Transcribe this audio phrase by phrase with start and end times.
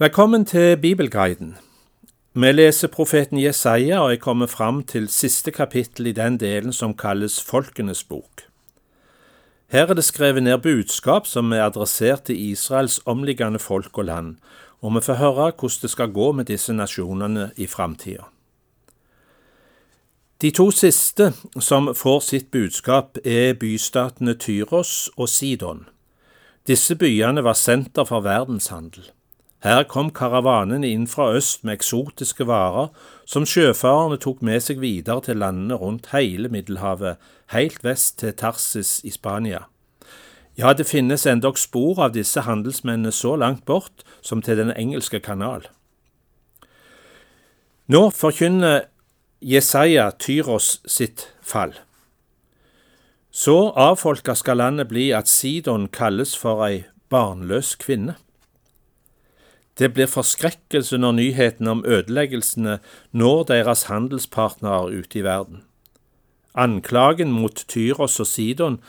[0.00, 1.56] Velkommen til Bibelguiden.
[2.34, 6.94] Vi leser profeten Jesaja og jeg kommer fram til siste kapittel i den delen som
[6.94, 8.44] kalles Folkenes bok.
[9.66, 14.36] Her er det skrevet ned budskap som er adressert til Israels omliggende folk og land,
[14.80, 18.30] og vi får høre hvordan det skal gå med disse nasjonene i framtida.
[20.42, 25.88] De to siste som får sitt budskap, er bystatene Tyros og Sidon.
[26.66, 29.10] Disse byene var senter for verdenshandel.
[29.66, 32.92] Her kom karavanene inn fra øst med eksotiske varer
[33.26, 37.18] som sjøfarerne tok med seg videre til landene rundt hele Middelhavet,
[37.50, 39.64] helt vest til Tarsis i Spania.
[40.58, 45.20] Ja, det finnes endog spor av disse handelsmennene så langt bort som til Den engelske
[45.20, 45.66] kanal.
[47.86, 48.86] Nå forkynner
[49.40, 51.74] Jesaja Tyros sitt fall.
[53.30, 58.16] Så avfolka skal landet bli at Sidon kalles for ei barnløs kvinne.
[59.78, 62.78] Det blir forskrekkelse når nyhetene om ødeleggelsene
[63.12, 65.62] når deres handelspartnere ute i verden.
[66.54, 68.80] Anklagen mot Tyros og Sidon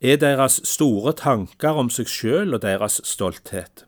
[0.00, 3.84] er deres store tanker om seg sjøl og deres stolthet.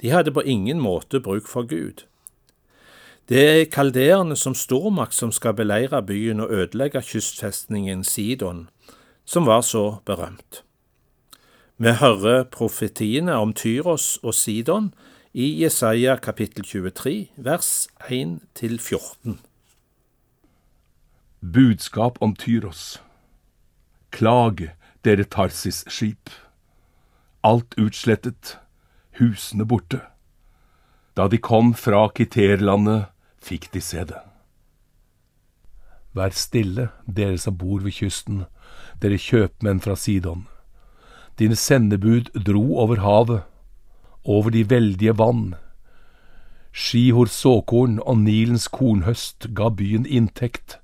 [0.00, 2.06] De hadde på ingen måte bruk for Gud.
[3.28, 8.68] Det er kalderene som stormakt som skal beleire byen og ødelegge kystfestningen Sidon,
[9.24, 10.62] som var så berømt.
[11.78, 14.94] Vi hører profetiene om Tyros og Sidon
[15.32, 19.38] i Jesaja kapittel 23, vers 1-14.
[21.40, 23.02] Budskap om Tyros.
[24.10, 26.30] Klag, dere Tarsis skip.
[27.46, 28.56] Alt utslettet,
[29.20, 30.00] husene borte.
[31.14, 33.06] Da de kom fra Kiterlandet,
[33.38, 34.18] fikk de se det.
[36.10, 38.48] Vær stille, dere som bor ved kysten,
[38.98, 40.48] dere kjøpmenn fra Sidon.
[41.38, 43.46] Dine sendebud dro over havet
[44.24, 45.54] over de veldige vann.
[46.72, 50.78] Skihor såkorn og Nilens kornhøst ga byen inntekt,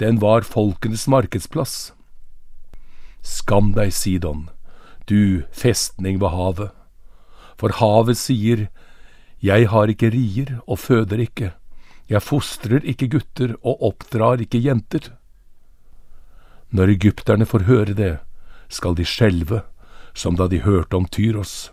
[0.00, 1.92] den var folkenes markedsplass.
[3.22, 4.48] Skam deg, Sidon,
[5.06, 6.70] du festning ved havet,
[7.56, 8.68] for havet sier,
[9.40, 11.54] Jeg har ikke rier og føder ikke,
[12.10, 15.12] jeg fostrer ikke gutter og oppdrar ikke jenter.
[16.70, 18.18] Når egypterne får høre det,
[18.68, 19.62] skal de skjelve,
[20.14, 21.70] som da de hørte om Tyros.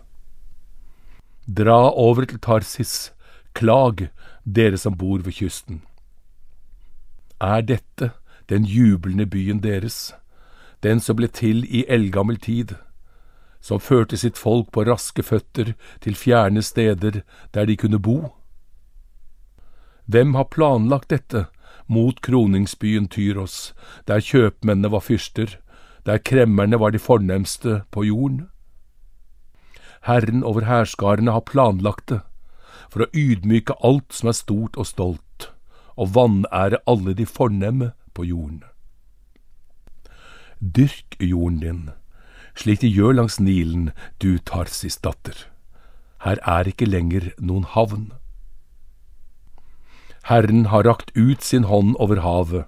[1.48, 3.12] Dra over til Tarsis,
[3.56, 4.10] klag,
[4.44, 5.80] dere som bor ved kysten.
[7.40, 8.10] Er dette
[8.52, 10.12] den jublende byen deres,
[10.82, 12.74] den som ble til i eldgammel tid,
[13.64, 15.72] som førte sitt folk på raske føtter
[16.04, 17.22] til fjerne steder
[17.54, 18.34] der de kunne bo?
[20.04, 21.46] Hvem har planlagt dette
[21.86, 23.72] mot kroningsbyen Tyros,
[24.04, 25.56] der kjøpmennene var fyrster,
[26.04, 28.50] der kremmerne var de fornemste på jorden?
[30.06, 32.20] Herren over hærskarene har planlagt det,
[32.88, 35.50] for å ydmyke alt som er stort og stolt,
[35.98, 38.62] og vanære alle de fornemme på jorden.
[40.60, 41.82] Dyrk jorden din,
[42.54, 43.90] slik de gjør langs Nilen,
[44.22, 45.46] du Tarsis datter.
[46.24, 48.08] Her er ikke lenger noen havn.
[50.26, 52.66] Herren har rakt ut sin hånd over havet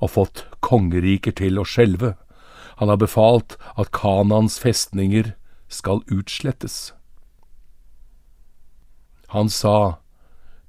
[0.00, 2.14] og fått kongeriker til å skjelve.
[2.78, 5.34] Han har befalt at Kanans festninger
[5.74, 6.92] skal utslettes.
[9.34, 9.98] Han sa,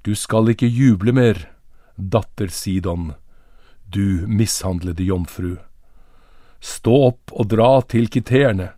[0.02, 1.38] Du skal ikke juble mer,
[1.98, 3.14] datter Sidon,
[3.86, 5.56] du mishandlede jomfru.
[6.60, 8.72] Stå opp og dra til kiteerne,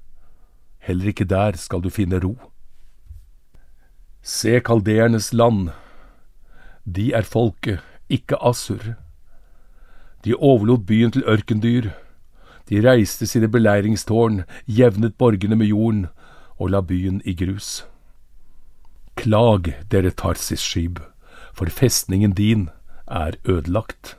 [0.84, 2.36] heller ikke der skal du finne ro.
[4.22, 5.70] Se kaldeernes land,
[6.84, 7.80] de er folket,
[8.12, 8.96] ikke Assur.
[10.24, 11.94] De overlot byen til ørkendyr,
[12.70, 16.08] de reiste sine beleiringstårn, jevnet borgene med jorden
[16.58, 17.86] og la byen i grus.
[19.18, 21.00] Klag, dere Tarsis skyb,
[21.54, 22.70] for festningen din
[23.08, 24.18] er ødelagt.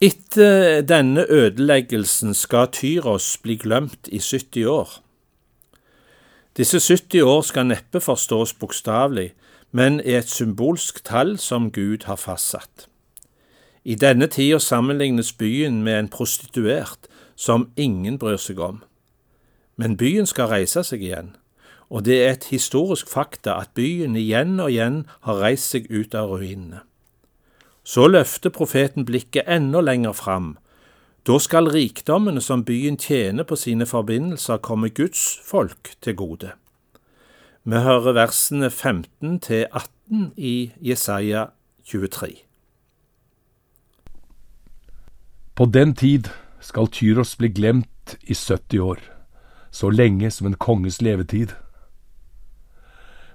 [0.00, 4.92] Etter denne ødeleggelsen skal Tyros bli glemt i 70 år.
[6.56, 9.32] Disse 70 år skal neppe forstås bokstavelig,
[9.72, 12.86] men er et symbolsk tall som Gud har fastsatt.
[13.84, 18.82] I denne tida sammenlignes byen med en prostituert som ingen bryr seg om.
[19.76, 21.36] Men byen skal reise seg igjen,
[21.88, 26.14] og det er et historisk fakta at byen igjen og igjen har reist seg ut
[26.18, 26.82] av ruinene.
[27.84, 30.56] Så løfter profeten blikket enda lenger fram.
[31.24, 36.52] Da skal rikdommene som byen tjener på sine forbindelser, komme Guds folk til gode.
[37.64, 41.46] Vi hører versene 15 til 18 i Jesaja
[41.84, 42.47] 23.
[45.58, 46.28] På den tid
[46.60, 48.98] skal Tyros bli glemt i 70 år,
[49.70, 51.50] så lenge som en konges levetid.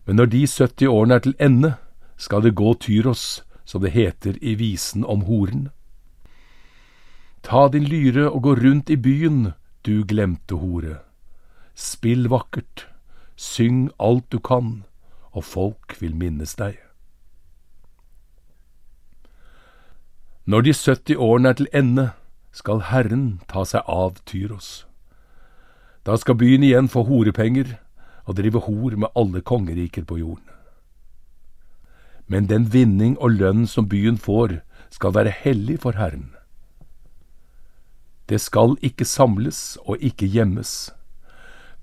[0.06, 1.74] Men når de 70 årene er til ende,
[2.16, 5.68] skal det gå Tyros, som det heter i visen om horen.
[7.44, 9.52] Ta din lyre og gå rundt i byen,
[9.84, 11.02] du glemte hore.
[11.76, 12.88] Spill vakkert,
[13.36, 14.86] syng alt du kan,
[15.36, 16.80] og folk vil minnes deg.
[20.46, 22.10] Når de 70 årene er til ende,
[22.52, 24.84] skal Herren ta seg av Tyros.
[26.04, 27.78] Da skal byen igjen få horepenger
[28.28, 30.50] og drive hor med alle kongeriker på jorden.
[32.28, 34.60] Men den vinning og lønn som byen får,
[34.92, 36.36] skal være hellig for Herren.
[38.28, 40.92] Det skal ikke samles og ikke gjemmes.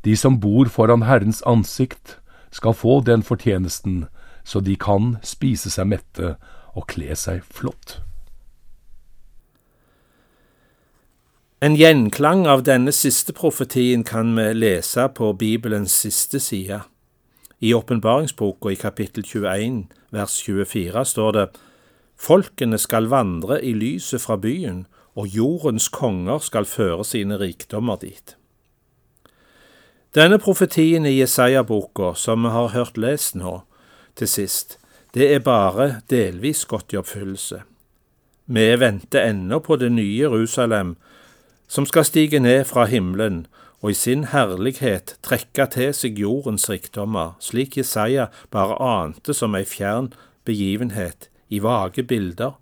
[0.04, 2.18] De som bor foran Herrens ansikt,
[2.50, 4.06] skal få den fortjenesten,
[4.44, 6.36] så de kan spise seg mette
[6.76, 8.00] og kle seg flott.
[11.62, 16.78] En gjenklang av denne siste profetien kan vi lese på Bibelens siste side.
[17.60, 21.44] I åpenbaringsboka i kapittel 21 vers 24 står det
[22.16, 28.36] Folkene skal vandre i lyset fra byen, og jordens konger skal føre sine rikdommer dit.
[30.16, 33.58] Denne profetien i Jesaja-boka, som vi har hørt lest nå,
[34.16, 34.78] til sist,
[35.12, 37.60] det er bare delvis gått i oppfyllelse.
[38.48, 40.96] Vi venter ennå på det nye Jerusalem,
[41.70, 43.44] som skal stige ned fra himmelen
[43.80, 49.64] og i sin herlighet trekke til seg jordens rikdommer, slik Jesaja bare ante som ei
[49.64, 50.10] fjern
[50.44, 52.58] begivenhet i vage bilder,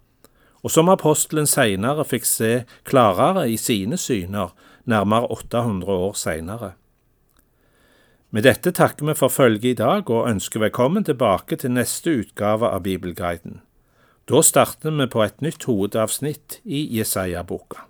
[0.62, 2.52] og som apostelen seinere fikk se
[2.86, 4.52] klarere i sine syner
[4.88, 6.72] nærmere 800 år seinere.
[8.30, 12.68] Med dette takker vi for følget i dag og ønsker velkommen tilbake til neste utgave
[12.68, 13.62] av Bibelguiden.
[14.28, 17.87] Da starter vi på et nytt hovedavsnitt i Jesaja-boka.